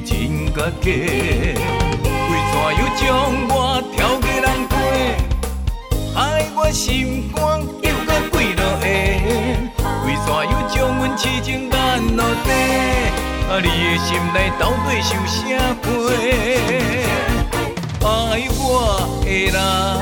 [0.00, 0.90] 真甲假？
[0.90, 3.02] 为怎又将
[3.48, 3.52] 我
[3.94, 4.74] 挑过人过？
[6.14, 6.16] 害
[6.56, 7.40] 我心肝
[7.82, 8.84] 又搁跪落下？
[10.06, 11.74] 为怎又将阮痴情眼
[12.16, 12.48] 落地？
[13.48, 15.36] 啊，你的心内到底受啥
[15.82, 15.86] 亏？
[18.04, 18.06] 爱
[18.58, 18.60] 我
[19.24, 20.01] 的人。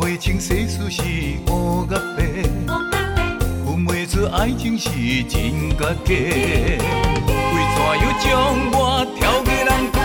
[0.00, 1.02] 袂清世事是
[1.52, 2.22] 乌甲白，
[3.66, 4.88] 分袂出爱情是
[5.24, 6.14] 真甲假。
[6.14, 6.16] 为
[7.74, 8.30] 怎样将
[8.72, 10.00] 我挑给人过？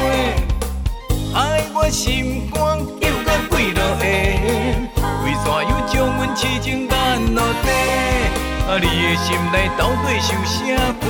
[1.34, 1.40] 爱
[1.74, 2.60] 我心肝
[3.00, 4.04] 又甲几落下？
[5.24, 6.94] 为怎样将阮痴情干
[7.34, 7.66] 落地？
[8.68, 10.54] 啊，你的心内到底受啥
[11.00, 11.08] 罪？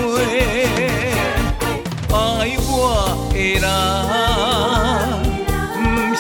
[2.14, 2.16] 爱
[2.70, 2.72] 我
[3.34, 3.66] 的人。
[5.82, 6.14] 美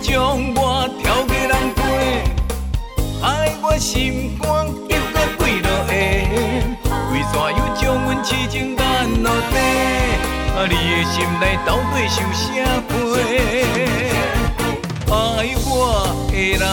[0.00, 1.82] 将我挑给人过？
[3.20, 5.92] 害我心肝又搁几落下？
[7.12, 8.82] 为怎又将阮痴情干
[9.22, 9.54] 落地？
[10.56, 12.44] 啊，你的心内到底受啥
[12.88, 12.94] 罪？
[15.08, 15.14] 爱
[15.66, 15.70] 我
[16.30, 16.64] 的人，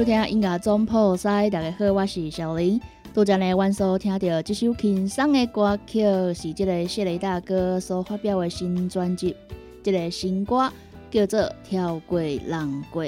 [0.00, 2.80] 收听音乐总破塞，大家好，我是小林。
[3.12, 6.00] 拄则呢，阮所听到这首轻松的歌曲，
[6.32, 9.36] 是这个谢雷大哥所发表的新专辑，
[9.82, 10.72] 这个新歌
[11.10, 13.04] 叫做《跳过浪过》。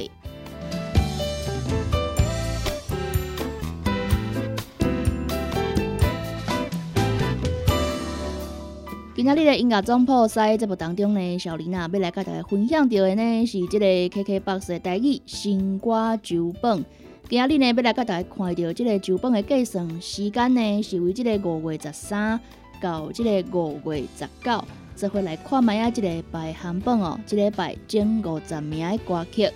[9.24, 16.84] 今仔日的音乐总铺在节目当中呢，小林啊要来跟大家分享到的呢是这个 KKBOX 的台语新歌酒本。
[17.28, 22.40] 今仔日呢要来跟大家看到这个酒本的计算时间呢是为这个五月十三
[22.80, 24.64] 到这个五月十九，
[24.96, 29.48] 这回来看卖啊这个排行榜哦，这个排前五十名的歌曲。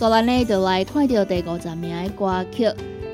[0.00, 2.66] 所以呢，就来看到第五十名的歌曲。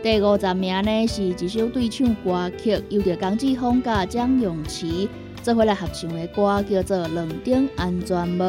[0.05, 5.09] 第五十名呢，是一首对唱歌曲，由着江志峰甲蒋咏琪
[5.43, 8.45] 做回来合唱的歌，叫做《两顶安全帽》。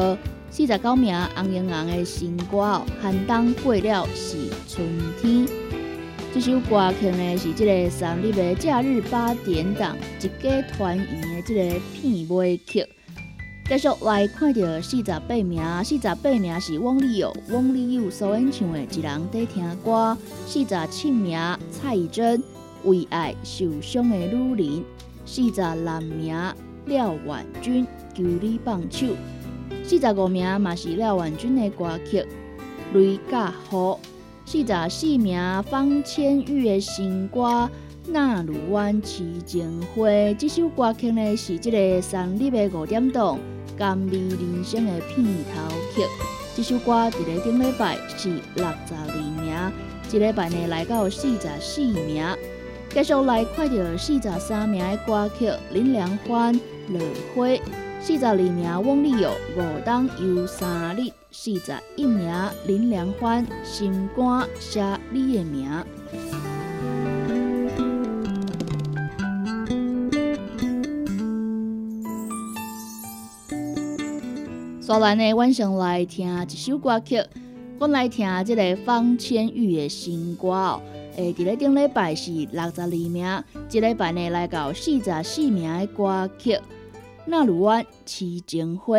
[0.52, 4.36] 四十九名红莹莹的新歌哦，寒冬过了是
[4.68, 4.86] 春
[5.20, 5.44] 天。
[6.32, 12.86] 这首歌曲呢，是这个三立的假日八点档一家团圆的这个片尾曲。
[13.68, 20.16] 继续来看到四十八名，四十八名是汪丽友，汪丽友所演唱的《一人在听歌》。
[20.46, 21.38] 四十七名
[21.70, 22.40] 蔡依珍，
[22.84, 24.78] 《为爱受伤的女人》。
[25.26, 26.34] 四十六名
[26.86, 27.86] 廖婉君，
[28.16, 29.06] 《求你放手》。
[29.84, 32.20] 四十五名嘛是廖婉君的歌曲
[32.94, 33.74] 《雷甲雨》。
[34.46, 37.42] 四十四名方千玉的新歌
[38.06, 40.08] 《那鲁湾痴情花》。
[40.38, 43.38] 这首歌曲呢是这个三立的五点档。
[43.78, 46.02] 甘味人生的片头曲，
[46.56, 49.54] 这首歌伫咧顶礼拜是六十二名，
[50.08, 52.26] 这礼拜呢来到四十四名。
[52.90, 56.52] 继续来看到四十三名的歌曲，林良欢
[56.88, 57.00] 《落
[57.34, 57.46] 花》；
[58.00, 62.28] 四十二名汪丽友《五冬又三日》；四十一名
[62.66, 64.82] 林良欢《心肝写
[65.12, 65.70] 你的名》。
[74.88, 77.22] 所以呢，晚上来听一首歌曲，
[77.78, 80.80] 我来听这个方千玉的新歌哦。
[81.14, 86.52] 诶，伫咧顶礼拜是六十二名，这礼拜呢来到四十四名的歌曲
[87.26, 88.98] 《那鲁湾痴情花》。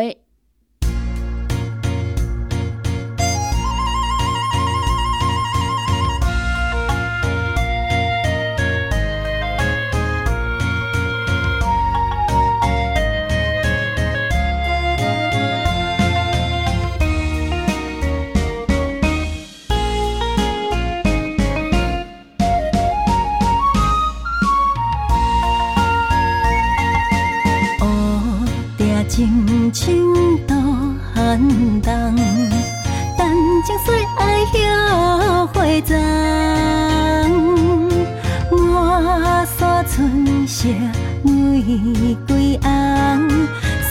[42.26, 42.68] 归红，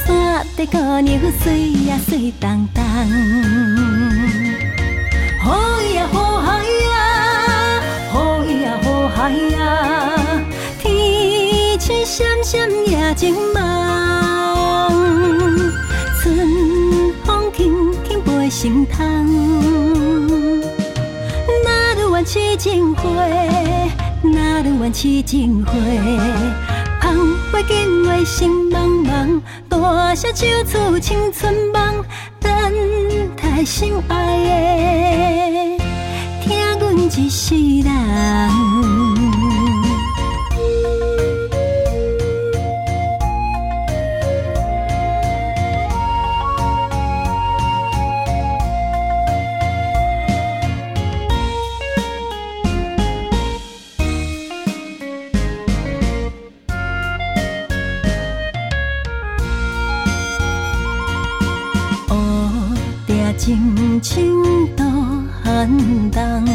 [0.05, 2.83] 山地姑娘水呀水当当。
[5.41, 7.81] 好呀好海呀，
[8.11, 9.57] 好呀好海呀，
[10.79, 13.57] 天气闪闪夜静梦，
[16.21, 16.37] 春
[17.23, 18.97] 风轻轻拨心窗。
[21.63, 23.03] 哪路弯起情花，
[24.23, 25.73] 哪路弯起情花，
[27.01, 27.38] 芳。
[27.67, 32.03] 紧话心茫茫，大声唱出青春梦，
[32.39, 32.51] 等
[33.35, 35.83] 待心爱的，
[36.43, 39.28] 疼阮一世人。
[65.69, 66.45] 等动，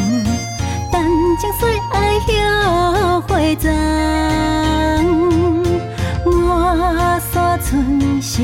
[0.93, 1.03] 但
[1.41, 2.19] 情虽爱
[2.65, 3.71] 后悔葬。
[6.25, 8.43] 我山春色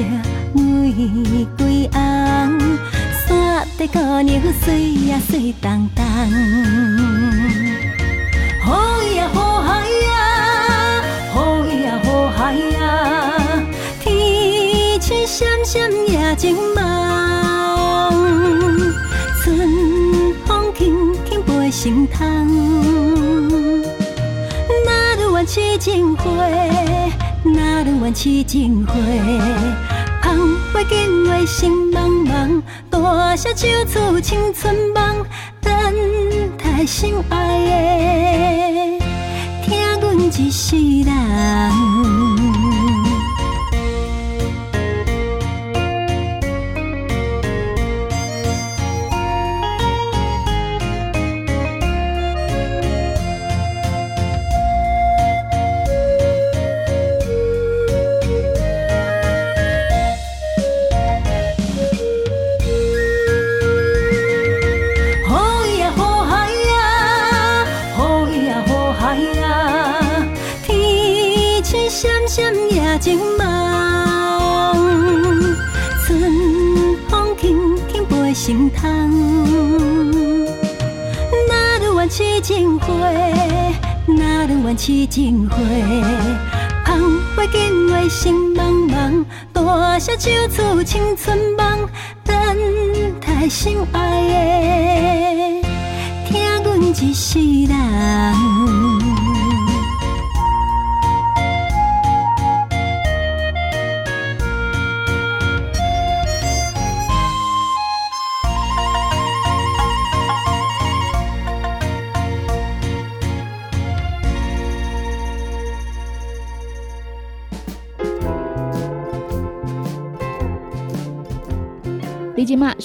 [0.52, 2.78] 玫瑰红，
[3.26, 6.04] 山地姑娘水呀水当当。
[8.62, 12.78] 好呀好海呀，好呀好海呀，
[14.00, 16.56] 天青闪闪夜静。
[28.12, 28.92] 痴情花，
[30.20, 30.36] 芳
[30.72, 32.60] 花紧话心茫茫，
[32.90, 35.24] 大声唱出青春梦，
[35.62, 35.72] 等
[36.58, 39.04] 待心爱的，
[39.64, 40.76] 听阮一世
[41.08, 42.09] 人。
[84.80, 85.58] 痴情花，
[86.86, 86.98] 香
[87.36, 89.22] 花尽月心茫茫，
[89.52, 91.86] 大声唱出青春梦，
[92.24, 92.34] 等
[93.20, 95.68] 待心爱的，
[96.26, 98.89] 听阮一世人。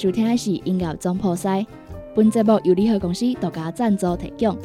[0.05, 1.65] 收听的是音乐总铺塞，
[2.13, 4.55] 本节目由联合公司独家赞助提供。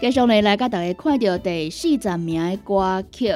[0.00, 3.30] 继续呢，来甲大家看到第四十名的歌曲，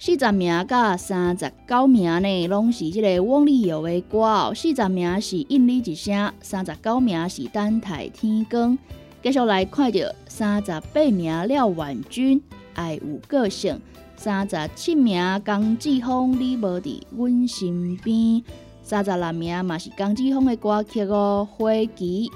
[0.00, 4.52] 四十名甲三十九名呢，拢是即个汪丽友的歌哦。
[4.54, 8.78] 四十名是应你一声，三十九名是等待天光。
[9.20, 12.40] 继续来看到三十八名廖婉君，
[12.74, 13.80] 爱有个性。
[14.14, 18.40] 三十七名江志峰，你无伫阮身边。
[18.84, 22.30] 三十六名嘛是江志峰的歌曲哦，花旗。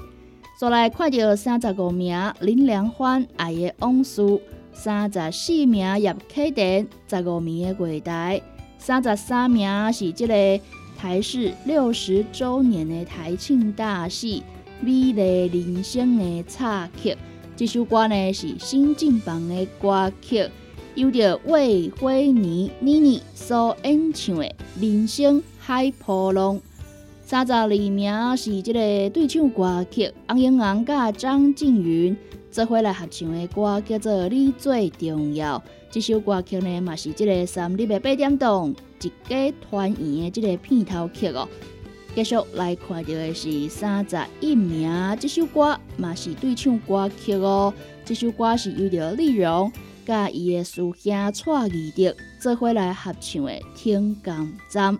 [0.59, 4.21] 再来看到三十五名林良欢爱的往事，
[4.73, 8.41] 三十四名叶启田十五名的月台，
[8.77, 10.63] 三十三名是这个
[10.97, 14.43] 台视六十周年的台庆大戏
[14.85, 17.15] 《美丽人生》的插曲。
[17.55, 20.49] 这首歌呢是新进榜的歌曲，
[20.95, 24.43] 由着魏辉妮妮妮所演唱的
[24.81, 26.57] 《人生海波浪》。
[27.21, 32.17] 三十二名是即个对唱歌曲，洪英昂甲张静云
[32.53, 35.57] 做伙来合唱的歌，叫做《你最重要》。
[35.89, 41.49] 这首歌曲呢，嘛是这个三日的八点档一家团圆的这个片头曲哦。
[42.13, 44.87] 继续来看到的是三十一名，
[45.19, 47.73] 这首歌嘛是对唱歌曲哦。
[48.05, 49.71] 这首歌是由着李荣
[50.05, 50.93] 甲伊的师兄
[51.33, 54.95] 蔡义德做伙来合唱的《天港站》。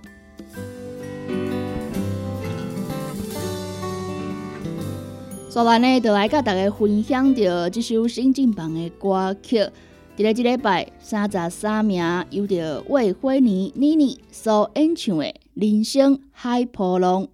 [5.54, 9.60] 所来呢，就来甲大家分享着这首新进榜的歌曲。
[9.60, 9.70] 伫
[10.24, 17.26] 咧即礼拜三十三名，有着魏辉妮妮妮所演唱的《人生海波浪》。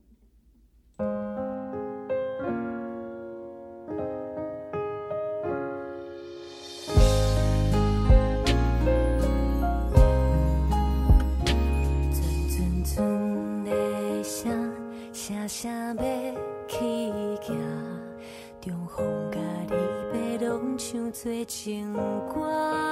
[21.21, 21.91] 最情
[22.29, 22.88] 歌，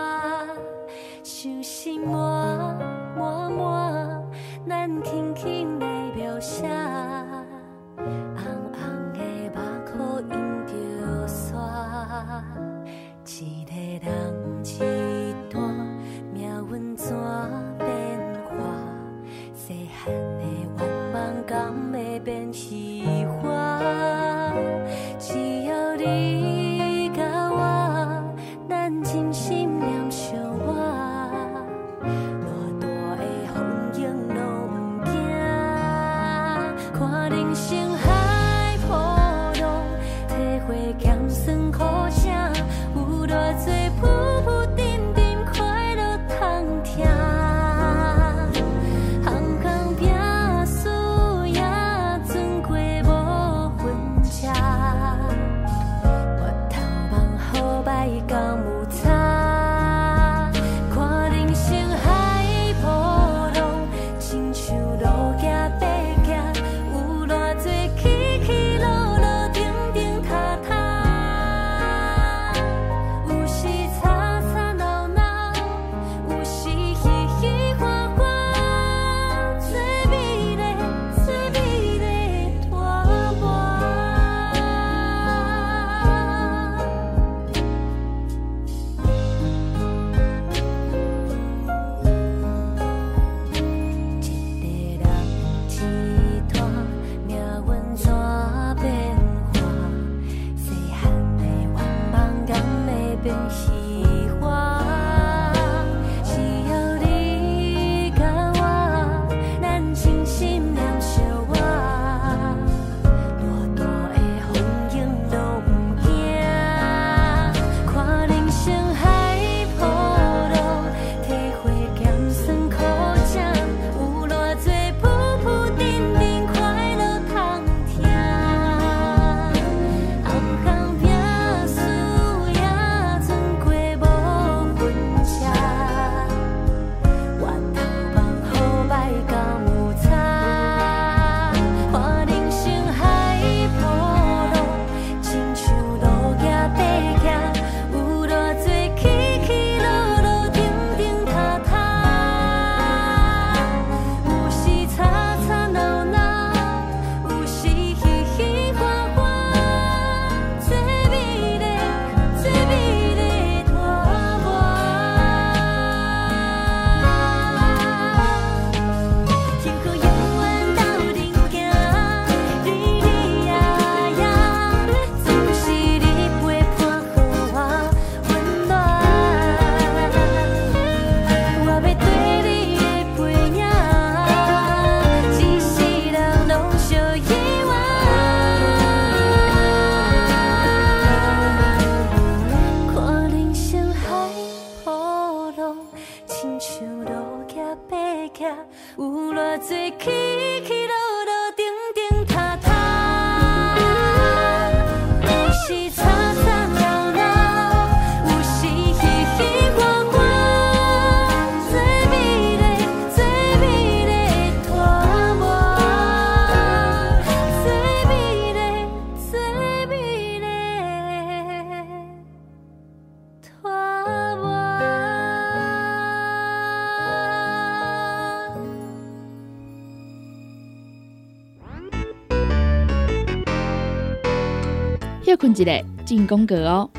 [235.58, 236.90] 一个，进攻格哦。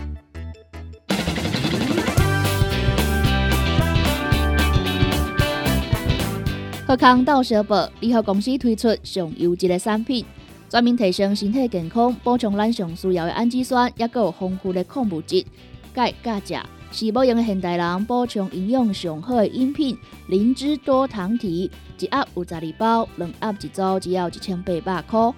[6.86, 10.24] 贺康到小宝联合公司推出上优质的产品，
[10.68, 15.44] 专门提升身体健康，补充咱上需要的氨基酸，也有丰富的矿物质、
[15.92, 19.96] 钙、钾、钾，是保养现代人补充营养上好的饮品。
[20.28, 25.32] 灵芝多糖体一盒有十二包，两盒一组只要一千八百块。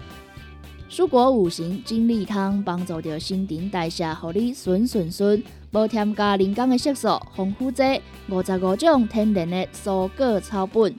[0.90, 10.92] 蔬果五行精力汤帮助着新陈代谢，互你顺顺顺，无添加人工的色素，防腐剂五十五种天然的蔬果草本。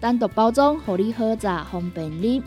[0.00, 2.42] 单独包装，互你好榨方便啉。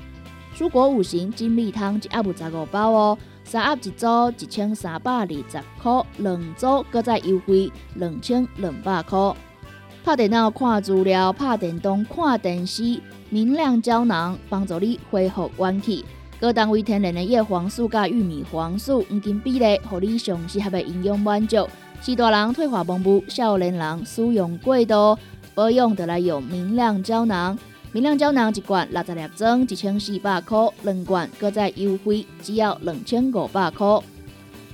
[0.53, 4.05] 蔬果五行精力汤一盒有十五包哦，三盒一组
[4.37, 9.33] 一千三百二十块，两组搁再优惠两千两百块。
[10.03, 16.03] 拍电脑看资料，拍电动看电视，明亮胶囊帮助你恢复元气。
[16.39, 21.67] 各单位天然的叶黄素加玉米黄素黄金比例，互你上适合的营养满足。
[22.01, 25.17] 是大人退化盲目，少年人使用过度。
[25.53, 27.59] 保养得来用明亮胶囊，
[27.91, 33.99] 明亮胶囊一罐六十粒装，一千四百块；两罐搁再优惠，只要两千五百块。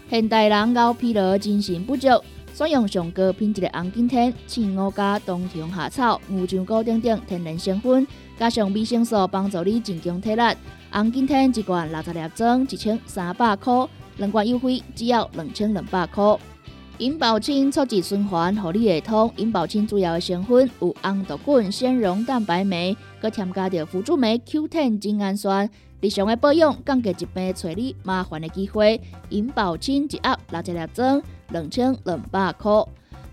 [0.07, 2.07] 现代人熬疲劳、精神不足，
[2.53, 8.05] 选用上高品质的红景天、青乌加冬虫夏草、牛樟菇等等天然成分，
[8.37, 10.43] 加上维生素，帮助你增强体力。
[10.95, 16.39] 红景天一罐六十粒装，一千三百块；两罐优惠，只要两千两百块。
[16.99, 19.29] 银保清促进循环，合理系统。
[19.35, 25.69] 银保清主要的成分有红豆滚、纤溶蛋白酶，佮添加着辅助酶 Q10 精氨酸。
[25.99, 29.01] 日常的保养，降低疾病找你麻烦的机会。
[29.31, 32.71] 银保清一盒六十粒装，两千两百块。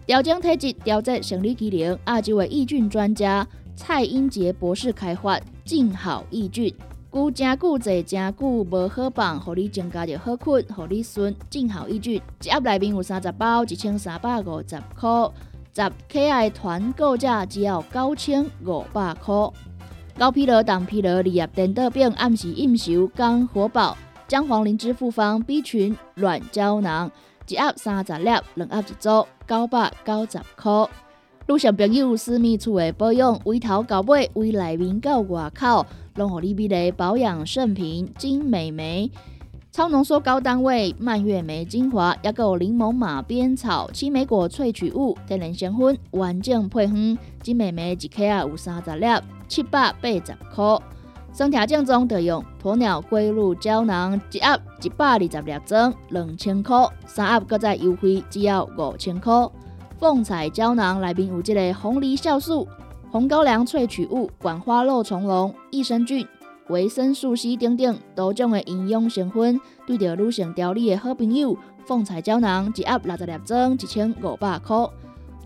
[0.04, 3.46] 调整体质、调节生理机能，亚洲的益菌专家
[3.76, 6.74] 蔡英杰博士开发静好益菌。
[7.12, 12.14] 久真久坐真久无好放，互你增加着好困，互你顺正好一句。
[12.42, 15.30] 一盒内面有三十包，一千三百五十块。
[15.74, 19.34] 十 K 团购价只要九千五百块。
[20.16, 23.94] 高疲劳、当疲劳、利叶电倒饼、暗时应酬肝火爆。
[24.26, 27.10] 姜黄灵芝复方 B 群软胶囊，
[27.46, 30.88] 一盒三十粒，两盒一组，九百九十块。
[31.46, 35.84] 女性朋友私密处的保养，从头到尾，从内面到外口。
[36.14, 39.10] 拢互你美丽保养圣品金美眉
[39.70, 49.06] 超浓缩高单位蔓越莓精华，也有柠檬马鞭草青莓果萃取物天然香薰完整配方金美眉一克啊有三十粒
[49.48, 50.78] 七百八十块。
[51.32, 59.32] 身体正宗的用鸵鸟龟乳胶囊一盒一百二十粒装两千块，三盒搁再优惠只要五千块。
[59.98, 62.68] 凤彩胶囊内面有这个红梨酵素。
[63.12, 66.26] 红高粱萃取物、管花肉虫龙、益生菌、
[66.68, 71.54] 维生素 C 等等多种的营养成分，对着女性调理的好朋友。
[71.84, 74.88] 凤彩胶囊一盒六十粒装，一千五百块。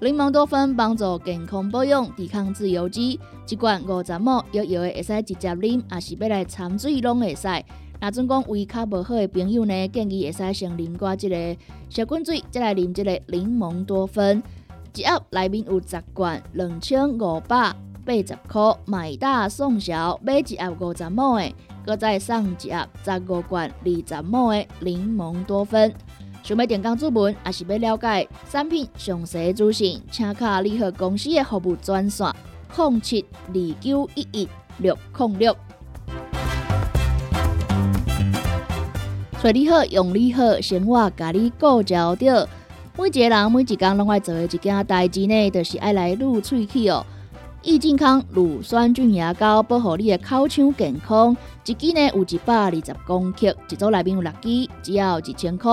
[0.00, 7.48] 柠檬多酚帮助健康保养，抵抗自由基，一罐五十毫摇摇的会使直接啉，也是要来掺水拢会使。
[7.98, 11.56] 那阵讲胃较无好的朋友呢，建议会使先啉过这个
[11.88, 14.40] 小滚水，再来啉这个柠檬多酚。
[14.96, 21.52] 一盒内面有十罐，两千五百八十块，买大送小，买一盒五十毛的，
[21.84, 25.92] 搁再送一盒十五罐二十毛的柠檬多酚。
[26.42, 32.32] 想要点讲注文，还是要了解产品详细资讯，请卡联合公司的服务专线：
[32.76, 35.56] 零七二九一一六零六。
[39.42, 42.48] 找你好，用你好，生活甲你顾焦着。
[42.98, 47.04] 每一个人每一工拢爱做的一件代志呢，就是爱来撸喙齿哦。
[47.62, 55.70] 益健康乳酸菌牙膏保护你的口腔健康，一支呢有一百二十公克，一组内面有六支，只要一千块。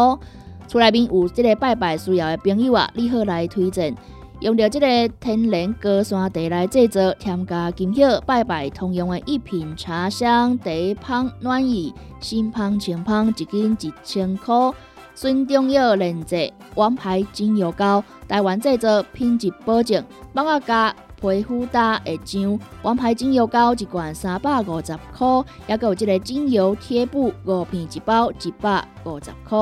[0.68, 3.96] 厝内面有这个拜拜需要的朋友啊，你好来推荐，
[4.42, 10.70] 用着这个天然高山茶来制作，添加金叶拜拜通用的一品茶香茶
[11.08, 14.74] 香暖意，新香清香，一斤一千块。
[15.16, 22.60] 孙中药炼制王牌精油膏，台湾制作，品质保证，帮我加皮肤打会痒。
[22.82, 25.28] 王牌精油膏一罐三百五十块，
[25.68, 29.58] 也有这个精油贴布五片一包，一百五十块。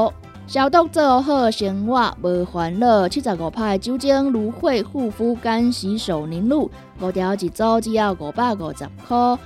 [0.47, 3.07] 消毒做好，生活无烦恼。
[3.07, 9.37] 七十五派酒精芦荟护肤干洗手凝露，五条一组，只要五百五十块。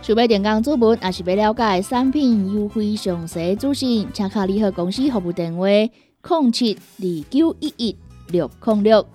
[0.00, 7.96] 想要电工主文，也是要了解产品优惠详细资讯，请卡联合公司服务电话：零七二九一一
[8.28, 9.06] 六零六。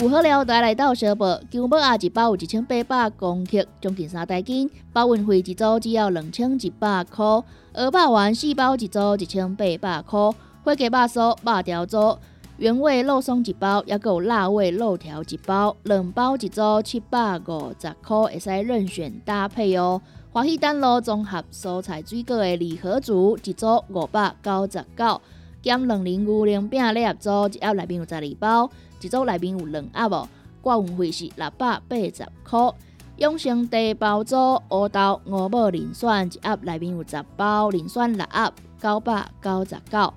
[0.00, 7.24] 有好料带来到小报，旧报啊一包有一千八百公克，将近三袋斤，包运费一组只要两千一百块。
[7.72, 10.18] 鹅霸丸四包一组一千八百块，
[10.62, 12.18] 花鸡肉酥、肉条组、
[12.58, 20.02] 原味肉松一包，也有辣味肉条一包，两包一组七百五十块，会使任选搭配哦。
[20.32, 25.22] 华喜丹路综合蔬菜水果的礼盒组一组五百九十九，
[25.62, 28.68] 减两零五零饼礼盒组一盒内面有十二包。
[29.00, 30.28] 一组内面有两盒哦，
[30.60, 32.72] 挂运费是六百八十块。
[33.18, 34.36] 永生茶包组
[34.70, 40.12] 乌豆五宝磷酸一盒内面有十包，磷酸六盒九百九十九。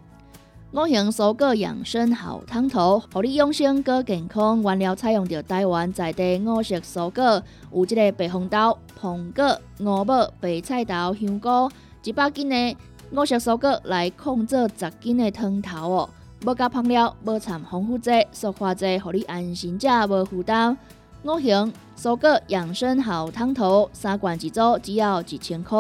[0.74, 4.62] 五行蔬果养生好汤头，互你养生更健康。
[4.62, 11.70] 原料采用着台湾在地五色蔬果，有即个白红豆、红果、五宝、白菜头、香菇，
[12.06, 12.78] 一百斤的
[13.12, 16.10] 五色蔬果来控制十斤的汤头哦。
[16.46, 20.78] 无加香料，无掺防腐剂、塑化剂，互你安心食无负担。
[21.24, 25.78] 五行蔬果养生好汤头，三罐一组，只要一千块。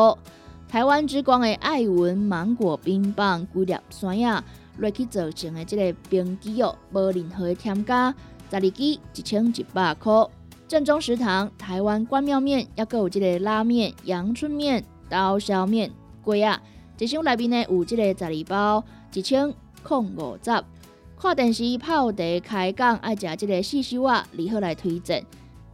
[0.67, 4.43] 台湾之光的爱文芒果冰棒，规粒酸呀，
[4.81, 8.13] 落去做成的这个冰机哦，无任何的添加，
[8.49, 10.11] 十二支一千一百块。
[10.67, 15.91] 正宗食堂台湾关庙面，也有这个拉面、阳春面、刀削面，
[16.23, 16.61] 贵啊！
[16.97, 19.53] 一箱内面呢有这个十二包，一千。
[19.83, 20.63] 控五十，
[21.19, 25.25] 看电视泡茶开讲，爱食这个四修啊，如何来推荐？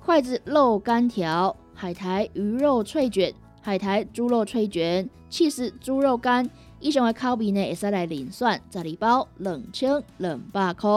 [0.06, 10.90] 筷子肉干条、海苔鱼肉脆卷、海苔猪肉脆卷、气势猪肉干，以上的口味呢，会使来零算十二包两千两百块。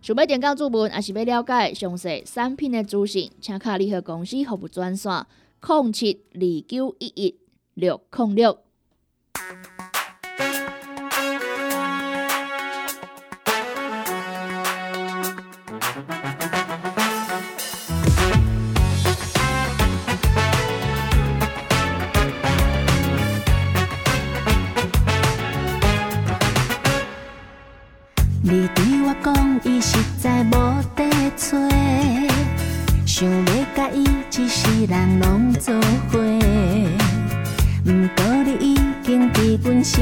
[0.00, 5.26] 想要点讲注文，还是要了解详细产品的资讯，请卡联合公司服务专线：
[5.60, 7.36] 零七二九一一
[7.74, 8.58] 六零六。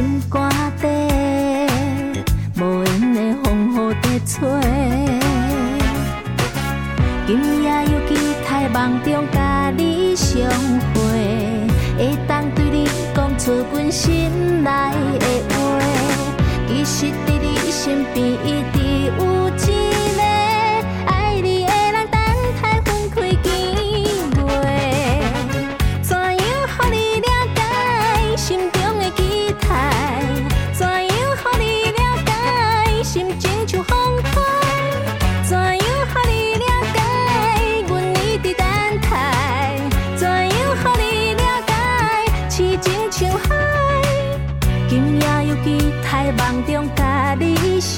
[0.01, 0.49] 心肝
[0.81, 0.89] 底，
[2.57, 4.41] 无闲的风雨在吹。
[7.27, 8.11] 今夜又期
[8.43, 10.49] 待梦中甲你相
[10.95, 10.99] 会，
[11.99, 14.71] 会当对你讲出阮心内
[15.19, 15.79] 的话。
[16.67, 17.13] 其实。
[17.73, 18.79] 身边一直
[19.19, 19.90] 有一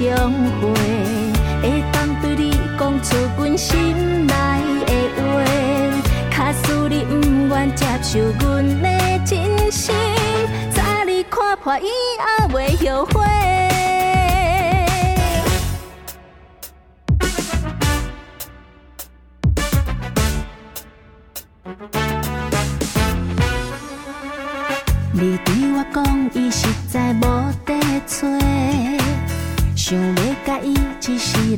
[0.02, 0.68] 相会，
[1.62, 4.34] 会当对你讲出阮心内
[4.84, 4.90] 的
[5.22, 5.44] 话。
[6.30, 8.88] 假使你不愿接受阮的
[9.24, 9.94] 真心，
[10.74, 11.88] 早日看破以
[12.18, 13.71] 后袂后悔。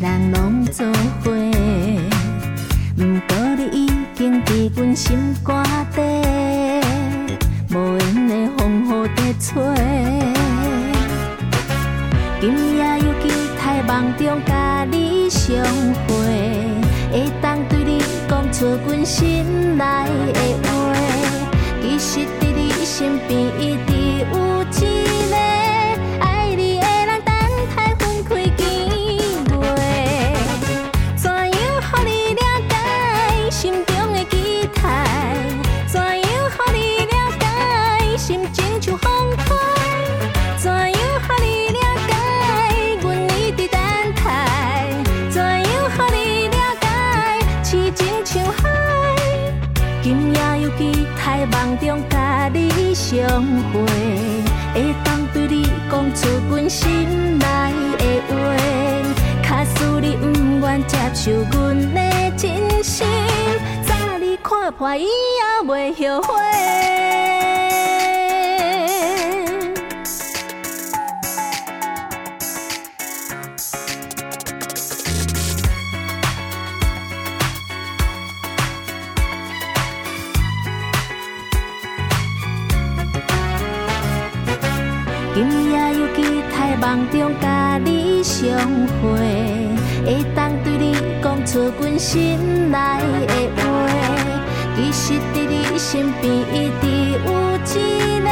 [0.04, 0.86] 人拢做
[1.22, 1.32] 伙，
[2.94, 5.64] 不过你已经伫阮心肝
[5.94, 6.02] 底，
[7.70, 9.54] 无缘的风雨在吹。
[12.38, 13.24] 今夜又期
[13.58, 15.56] 待梦中甲你相
[16.06, 16.12] 会，
[17.10, 19.84] 会当对你讲出阮心内
[20.34, 20.92] 的话。
[21.80, 23.90] 其实伫你身边一直
[24.34, 24.34] 有
[52.44, 53.26] 甲你相
[53.72, 53.80] 会，
[54.74, 57.46] 会当对你讲出阮心内
[57.96, 58.34] 的话。
[59.42, 63.06] 假使你不愿接受阮的真心，
[63.86, 65.06] 早日看破以
[65.58, 67.33] 后袂后悔。
[86.94, 88.56] 梦中甲你相
[89.02, 89.18] 会，
[90.06, 92.78] 会当对你讲出阮心内
[93.26, 93.62] 的话。
[94.76, 96.86] 其实伫你身边一直
[97.26, 97.28] 有
[97.66, 98.28] 一个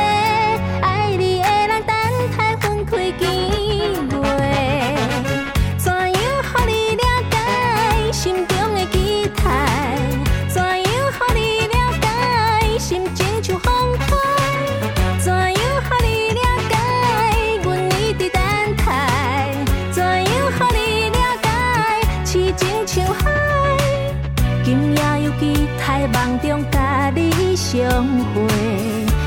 [27.72, 28.46] 相会，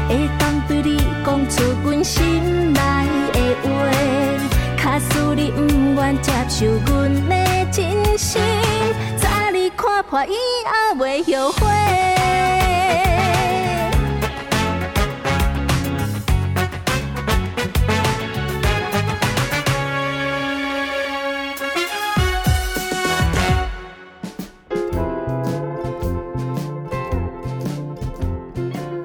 [0.08, 2.80] 会当对你讲出阮心内
[3.34, 3.70] 的话。
[4.78, 8.40] 假使你不愿接受阮的真心，
[9.18, 12.15] 早日看破以后袂后悔。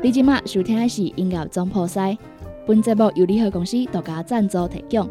[0.03, 2.17] 你即马收听的是音乐总铺塞，
[2.67, 5.07] 本节目由联合公司独家赞助提供。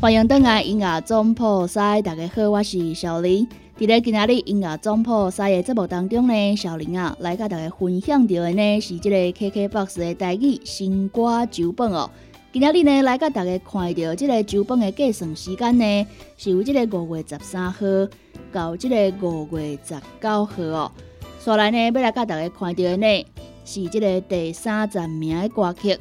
[0.00, 3.48] 欢迎登来音乐总铺塞，大家好，我是小林。
[3.80, 12.10] 伫咧今仔日音乐总铺三个节目当中呢，小林啊来甲大家分享到的呢是即个 KKBOX 的代语新歌酒本哦。
[12.52, 17.86] 今仔日呢来甲大家看到即个酒本的计算时间呢，是由即个五月十三号
[18.52, 20.92] 到即个五月十九号哦。
[21.38, 23.26] 所来呢要来甲大家看到的呢
[23.64, 25.98] 是即个第三十名的歌曲。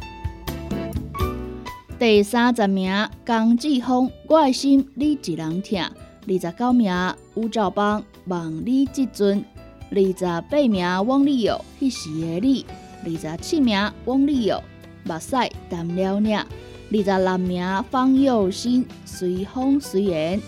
[1.97, 5.89] 第三十名江志峰，我的心你一人疼。
[6.31, 6.93] 二十九名
[7.33, 9.43] 吴兆邦，望你即阵。
[9.89, 12.65] 二十八名汪丽友，迄时的你。
[13.03, 14.61] 二十七名汪丽友，
[15.05, 15.35] 目屎
[15.67, 16.37] 淡了领。
[16.37, 20.39] 二十六名方佑新，随风随缘。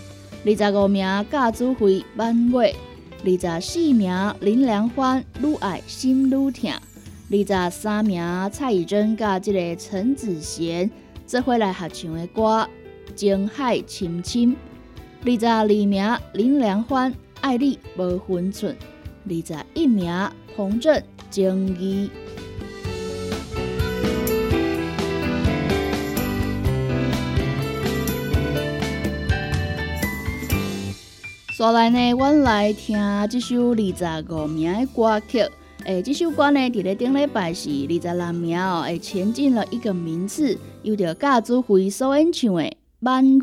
[0.46, 2.72] 二十五名贾子辉，满月。
[3.24, 6.70] 二十四名林良欢，愈爱心愈疼。
[7.28, 10.88] 二十三名蔡依珍甲即个陈子贤。
[11.26, 12.68] 做伙来合唱的歌
[13.16, 14.42] 《情海深深》，
[15.24, 18.74] 二十二名林良欢《爱你无分寸》，
[19.24, 20.12] 二十一名
[20.56, 20.96] 彭震
[21.30, 22.10] 《情义》。
[31.56, 32.98] 再来呢，阮来听
[33.30, 35.48] 这首二十五名的歌曲。
[35.84, 42.62] 诶，这首歌呢，伫咧顶礼拜是二十六名哦，诶，前进了一个名次，又着教主会所演唱的
[42.98, 43.38] 《满月》。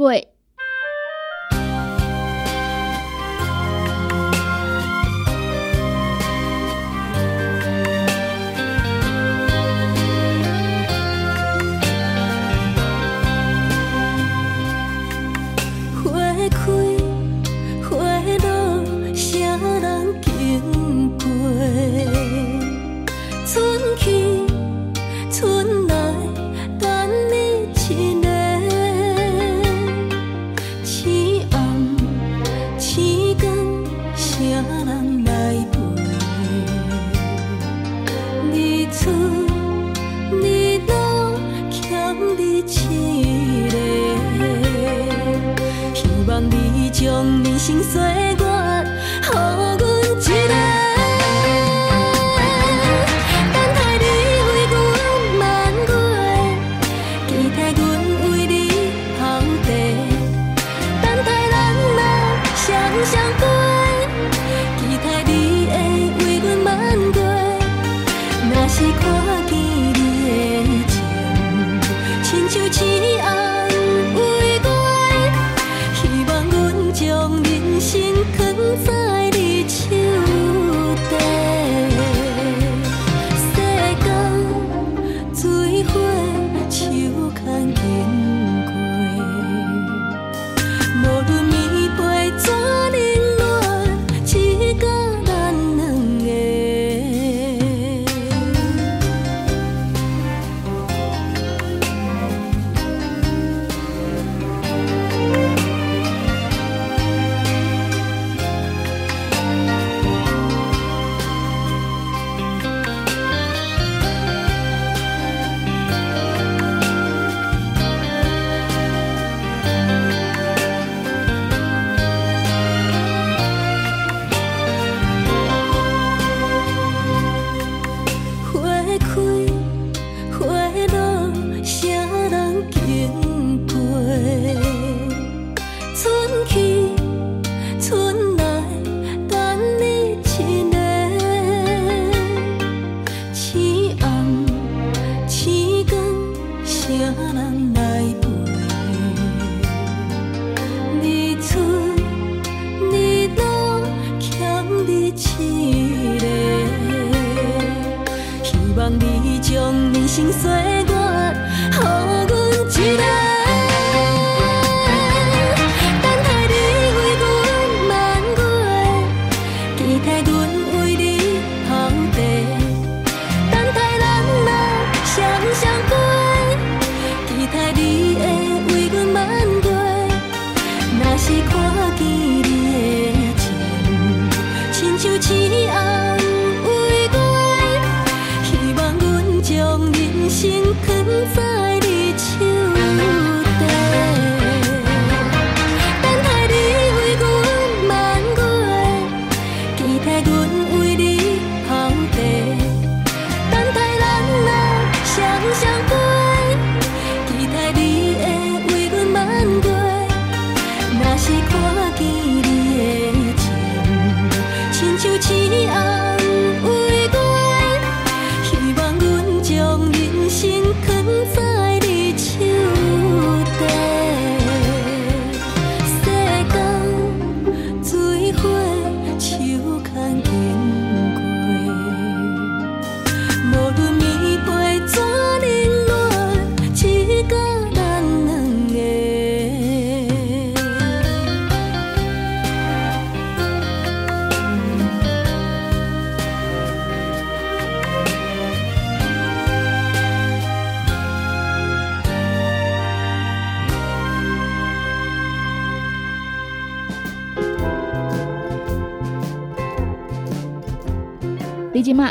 [87.45, 87.98] 看。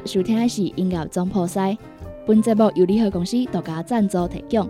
[0.09, 1.77] 收听的是音乐总铺塞，
[2.27, 4.67] 本节目由联合公司独家赞助提供。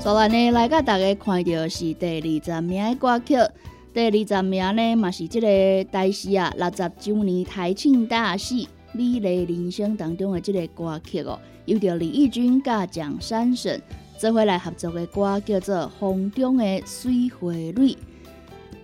[0.00, 3.34] 所以呢，来甲大家看到是第二十名的歌曲。
[3.96, 13.80] 第二十名呢，嘛是即个台视啊六十周年台庆大戏《美丽人生》当中的即个歌曲哦，由着李翊君甲蒋山省
[14.18, 17.72] 做伙来合作的歌，叫做《风中的水花蕊》。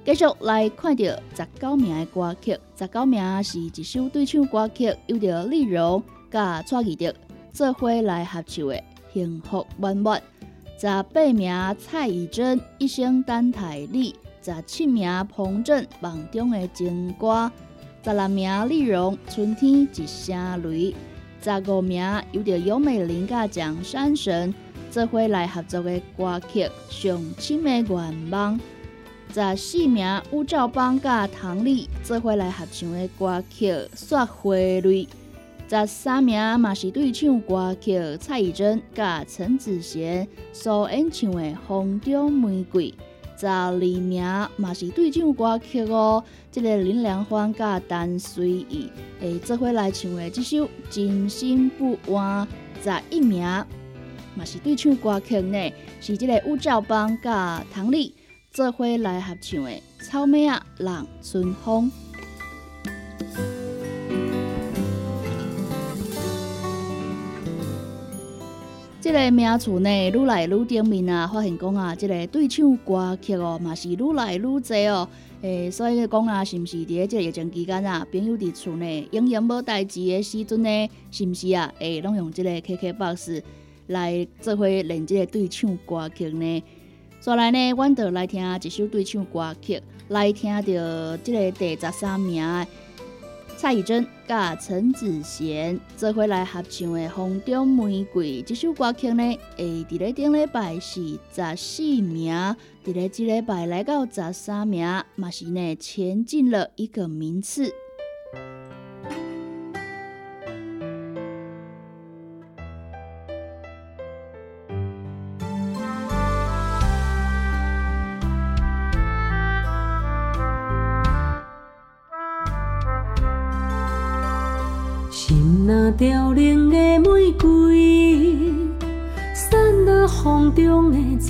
[0.02, 7.14] 继续来看到十九名的歌曲，十九名是一首对唱歌曲，由着丽蓉甲蔡依德
[7.52, 8.74] 做伙来合唱的
[9.12, 10.18] 《幸福满满》。
[10.80, 14.14] 十八名蔡依珍一生等待你，
[14.44, 17.50] 十七名彭震梦中的情歌，
[18.04, 20.92] 十六名丽蓉春天一声雷，
[21.40, 24.52] 十五名由着尤美玲甲蒋山神
[24.90, 28.60] 做伙来合作的歌曲《上深的愿望》，
[29.56, 35.06] 十四名吴兆邦甲唐丽做伙来合唱的歌曲《雪花蕊》。
[35.70, 42.90] 十三名嘛是对唱歌曲蔡依珍甲陈子贤所演唱的《风中玫瑰》，
[43.42, 44.22] 十二名
[44.56, 46.22] 嘛是对唱歌曲哦，
[46.52, 48.88] 即个林良欢甲陈随意
[49.20, 52.46] 会做伙来唱的这首《真心不换》。
[52.84, 53.42] 十一名
[54.36, 58.14] 嘛是对唱歌曲呢，是即个吴兆邦甲唐丽
[58.52, 59.70] 做伙来合唱的
[60.04, 61.90] 《草莓啊让春风》。
[69.02, 74.60] 这个名次呢，愈来愈顶面啊，发现讲啊，这个对唱歌曲哦，嘛是愈来愈多
[74.92, 75.08] 哦。
[75.40, 81.74] 诶，所以讲啊，是毋是伫即个疫情期间啊，朋友伫厝内闲闲无代志的时阵呢，是毋是啊？
[81.80, 83.42] 会拢用即个 KKBOX
[83.88, 86.62] 来做伙练即个对唱歌曲呢？
[87.20, 92.40] 所来呢，阮就来听一首对唱歌曲，来听到即个第十三名。
[93.62, 102.34] 蔡依珍甲陈子贤做回来合唱的《风中玫瑰》这首歌曲呢，会伫咧顶礼拜是十四名，
[102.84, 104.84] 伫咧即礼拜来到十三名，
[105.14, 107.72] 嘛是呢前进了一个名次。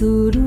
[0.02, 0.41] 中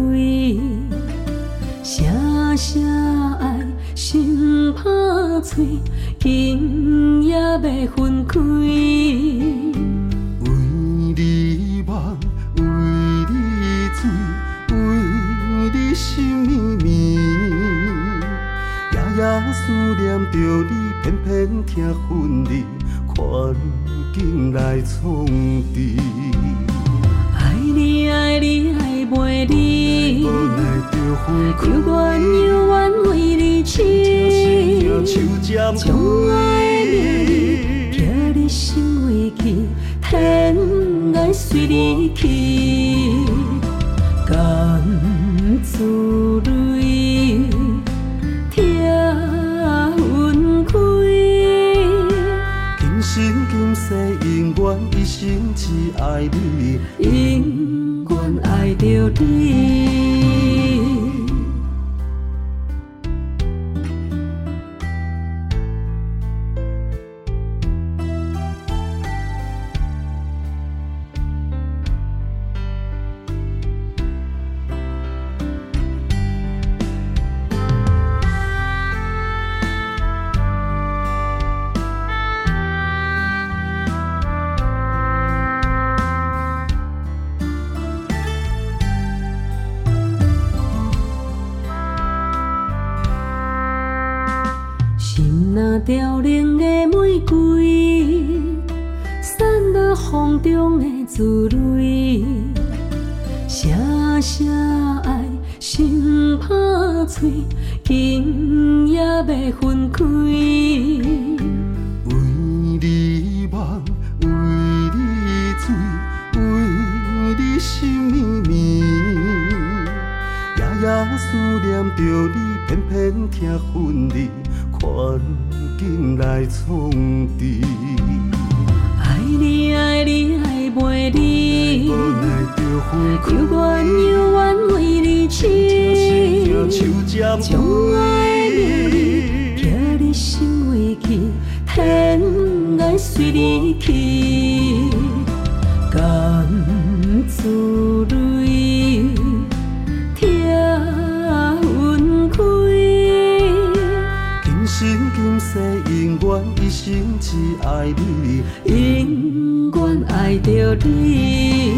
[160.45, 161.73] 着你，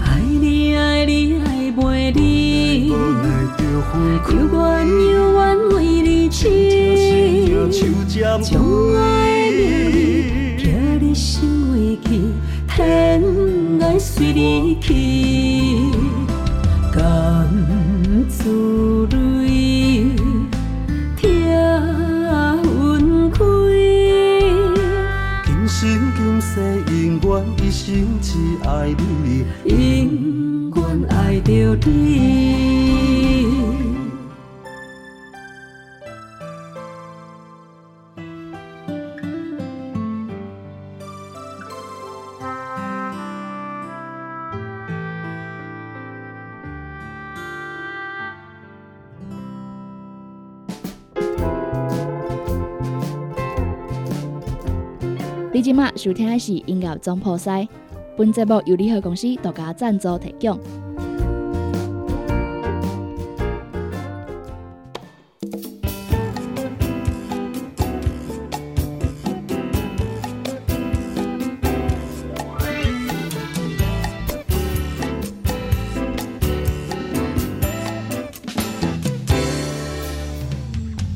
[0.00, 3.26] 爱你爱你爱袂离，无奈
[3.58, 3.92] 着分
[4.22, 4.56] 开，又怨
[4.86, 5.36] 又怨
[5.70, 6.46] 为你痴，
[8.08, 8.38] 将
[8.94, 9.02] 爱
[9.50, 9.58] 的
[9.90, 9.92] 名
[10.56, 10.64] 字寄
[11.00, 11.26] 你心
[11.72, 12.08] 为去，
[12.68, 12.78] 天
[13.80, 14.94] 爱随你去，
[16.94, 17.02] 甘
[18.28, 18.38] 自
[19.10, 19.16] 泪
[28.64, 29.44] 爱你。
[29.64, 32.78] 永远爱着你。
[55.50, 57.50] 你即马收听的是音乐总铺西，
[58.18, 60.58] 本节目由联合公司独家赞助提供。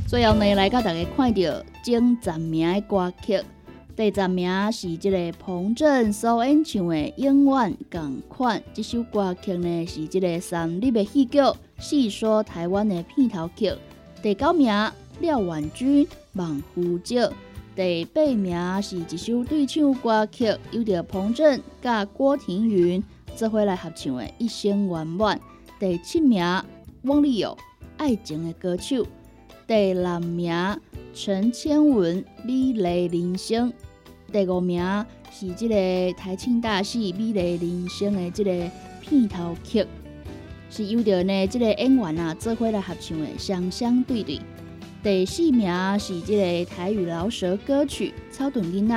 [0.07, 3.43] 最后呢，来甲大家看到前十名的歌曲。
[4.03, 11.39] 第十名是即个彭震所演唱的《永远同款》，这首歌曲呢是即个三立的戏剧
[11.79, 13.73] 《细说台湾》的片头曲。
[14.21, 14.67] 第九名
[15.21, 17.17] 廖婉君《望呼叫》，
[17.77, 23.01] 第八名是一首对唱歌曲，由着彭震甲郭庭云
[23.37, 25.39] 做伙来合唱的《一生圆满》。
[25.79, 26.45] 第七名
[27.03, 27.57] 汪丽友
[27.99, 28.99] 《爱情的歌曲》，
[29.69, 30.53] 第六名
[31.15, 33.71] 陈千文《美丽人生》。
[34.33, 34.83] 第五名
[35.31, 35.75] 是即个
[36.15, 38.71] 台庆大戏《美丽人生》的即个
[39.03, 39.87] 片头曲，
[40.71, 44.37] 是由着呢即个演员啊做伙来合唱的《双双对对》。
[45.03, 48.95] 第四名是即个台语饶舌歌曲《草屯囡仔》，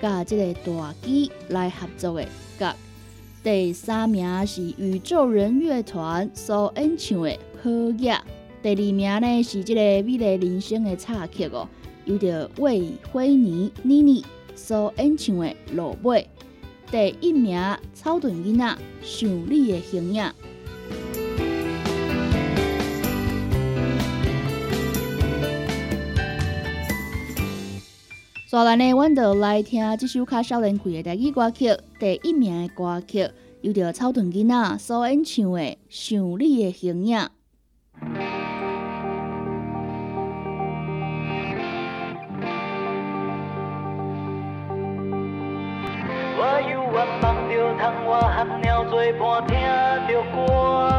[0.00, 2.26] 甲即个大基来合作的
[2.58, 2.74] 歌。
[3.42, 7.30] 第三名是宇宙人乐团所演唱的
[7.62, 8.14] 《好夜》。
[8.62, 11.68] 第二名呢是即个《美丽人生》的插曲哦，
[12.06, 14.24] 由着魏辉妮妮妮。
[14.60, 16.28] 所演唱的《落尾》，
[16.92, 17.58] 第一名
[17.94, 20.30] 草屯囡仔想你的形影。
[28.46, 33.30] 所以呢，阮就来听这首较少年气的台语歌曲，第一名的歌曲，
[33.62, 37.18] 由着草屯囡仔所演唱的《想你的形影》。
[49.18, 50.89] 和鸟作伴，听着歌，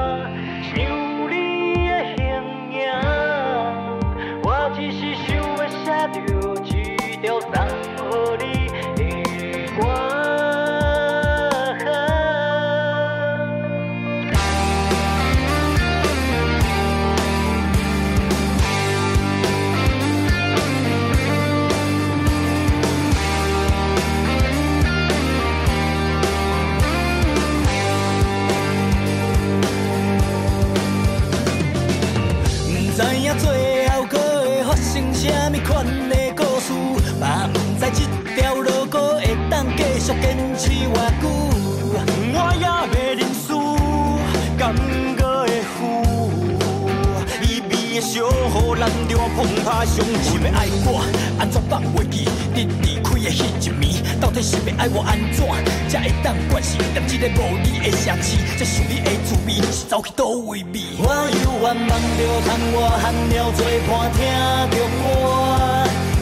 [49.42, 51.02] 放下伤心的爱我，
[51.40, 52.28] 安怎放袂记？
[52.54, 55.44] 你离开的迄一暝，到底是要爱我安怎？
[55.90, 60.80] 才会当惯心念这个无你的城市，这想你的滋味是走去倒位味？
[61.00, 61.06] 我
[61.44, 64.22] 犹原梦着窗外寒鸟做伴，听
[64.70, 65.04] 着歌，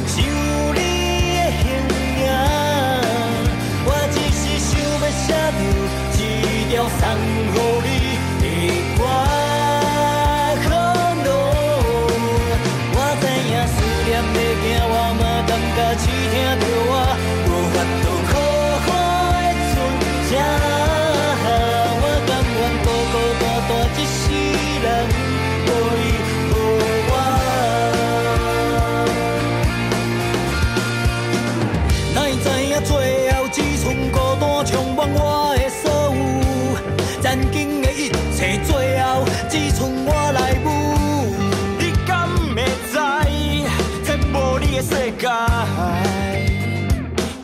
[0.08, 0.16] 想
[0.74, 0.80] 你
[1.36, 1.62] 的形
[2.24, 2.26] 影。
[3.86, 5.36] 我只是想要写
[6.16, 7.58] 着一条送予
[8.40, 8.44] 你的
[8.98, 9.00] 歌，
[16.00, 16.69] 七天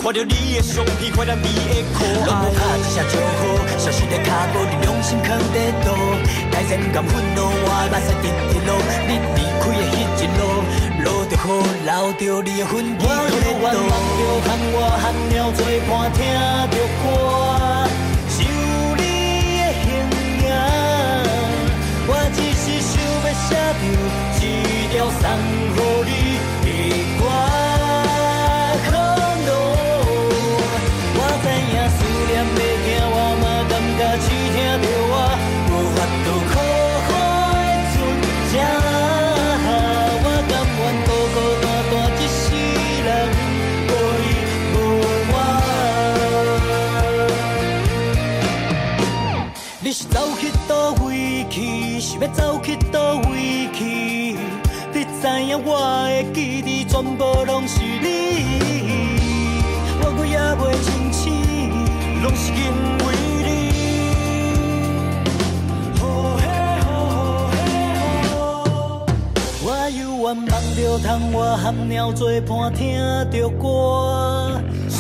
[0.06, 2.78] 看着你的相片，怀念你的可拢无拍。
[2.78, 5.97] 一声招呼，消失的脚步，你良心藏在倒？
[6.51, 8.78] 大然不甘愤怒，我目屎直直落。
[9.10, 10.62] 你离开的迄一路，
[11.01, 11.49] 落着雨，
[11.89, 11.89] 流
[12.22, 13.01] 着你的痕迹。
[13.01, 14.47] 我犹原梦着喊
[14.78, 15.03] 我喊
[15.34, 16.22] 鸟做伴，听
[16.70, 17.03] 着歌，
[18.30, 18.38] 想
[19.01, 19.01] 你
[19.58, 19.89] 的形
[20.45, 20.53] 影。
[22.06, 22.93] 我只是想
[23.26, 25.26] 要写着一条送
[25.74, 26.25] 予你
[55.64, 55.78] 我
[56.10, 58.08] 的记忆全部拢是你，
[60.01, 61.24] 我我也袂清醒，
[62.22, 62.60] 拢是因
[62.99, 63.03] 为
[63.45, 63.47] 你。
[65.97, 66.01] 好
[66.36, 66.43] 嘿
[66.82, 66.86] 好
[67.51, 67.56] 嘿
[68.28, 68.34] 好。
[69.64, 70.45] 我犹原梦
[70.76, 72.99] 着窗外含鸟做伴，听
[73.32, 74.99] 着歌，想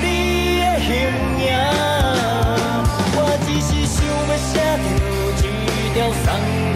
[0.00, 0.06] 你
[0.60, 0.88] 的形
[1.42, 1.46] 影。
[3.16, 3.96] 我只是想
[4.28, 4.48] 要写
[5.38, 6.26] 着一条送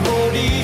[0.03, 0.62] 予你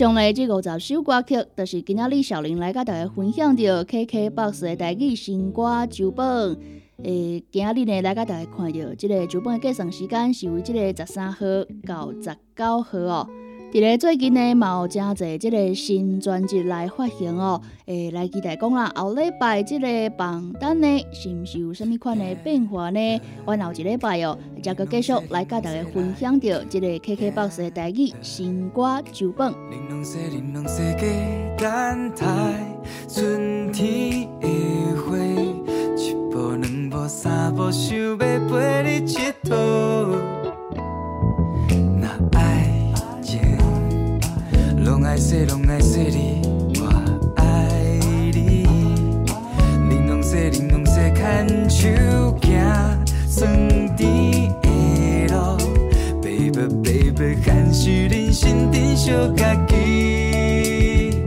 [0.00, 6.56] 上嘞，这五十首歌曲，就是今仔日小林来甲大家分享到 KKBOX 的台语新歌周本。
[7.02, 11.44] 诶，今仔日呢来甲大家看到这个周本的计算时间是为即个十三号
[11.86, 13.28] 到十九号哦。
[13.72, 17.62] 伫咧最近呢，嘛有真侪即个新专辑来发行哦。
[17.86, 23.20] 诶，来期待讲啦，后礼拜即个榜单呢，是毋是有啥物款的变化呢？
[23.46, 29.52] 阮后一礼拜哦，再个继续来甲大家分享到即个 KKBOX 的台语新歌周本。
[29.70, 31.06] 玲珑色，玲珑世界，
[31.56, 32.26] 等待
[33.06, 34.48] 春天的
[34.96, 35.16] 花，
[35.96, 40.39] 一步两步三步，想要陪你佚佗。
[45.00, 46.42] 拢爱说，拢爱说你，
[46.78, 46.86] 我
[47.36, 47.70] 爱
[48.34, 48.66] 你。
[49.88, 51.88] 玲珑说，玲珑说，牵手
[52.42, 54.68] 行酸甜的
[55.32, 55.56] 路。
[56.20, 61.22] baby baby，含蓄人生珍惜家己，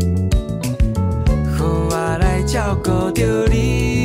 [1.57, 4.02] 互我来照顾着你。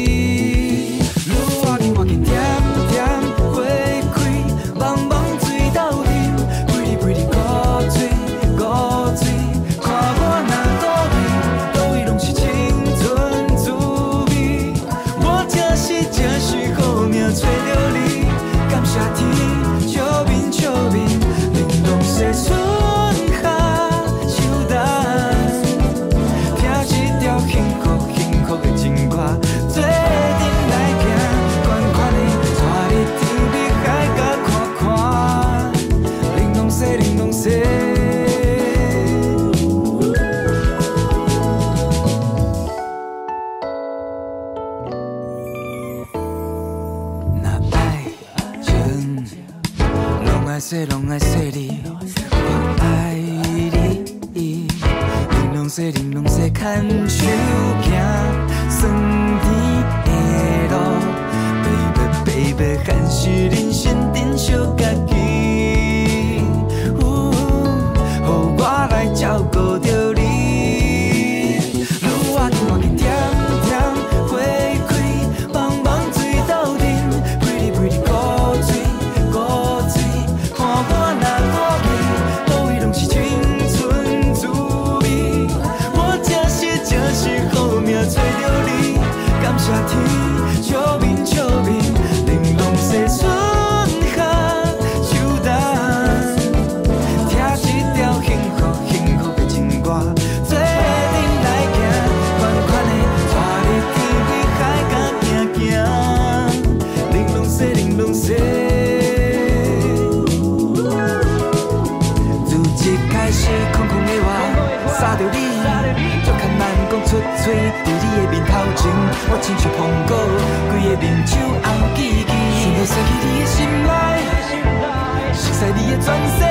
[126.09, 126.48] 珍惜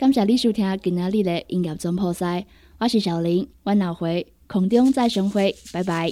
[0.00, 2.44] 感谢你收听今仔日的音乐总破塞。
[2.78, 6.10] 我是小林，我脑回空中再相会，拜拜。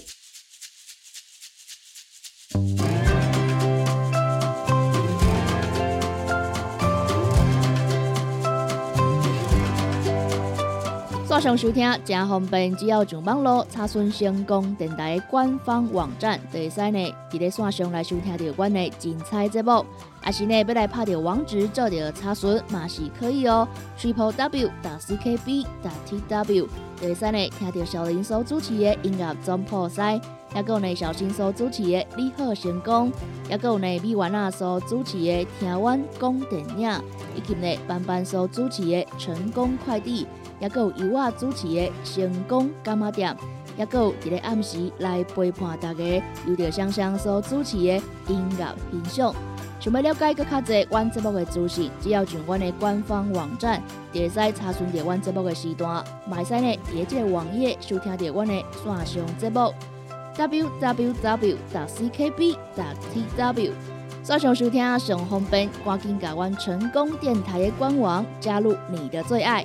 [11.26, 19.84] 线上收听真方便，只要上网络查询成功电台官方网站，就会使呢，伫咧线上来收听到阮的精彩节目。
[20.26, 23.66] 也是呢，要来拍条网址做着查询嘛是可以哦
[23.96, 24.68] ，triple w.
[24.82, 25.64] 打 c k b.
[25.80, 26.68] 打 t w.
[27.00, 30.14] 第三呢，听到小林所主持的音乐总破塞，
[30.52, 33.12] 也有呢小新所主持的你好成功，
[33.48, 36.90] 也有呢米婉娜所主持的听湾讲电影，
[37.36, 40.26] 以及呢班班所主持的成功快递，
[40.58, 43.36] 也有由我主持的成功干妈店，
[43.78, 49.32] 也有一个暗时来陪伴大家，有着香香所主持的音乐欣赏。
[49.86, 53.80] 想要了解更较侪阮节目的资讯，只要上阮的官方网站，
[54.12, 56.04] 就会使查询到阮节目的时段。
[56.28, 59.72] 买使呢，伫即个网页收听到阮的线上节目
[60.36, 61.56] ，www.
[61.72, 62.56] 打 ckb.
[62.74, 63.70] 打 tw。
[64.24, 69.64] 线上收听上方便，赶紧加阮成功电台的官网，加入你的最爱。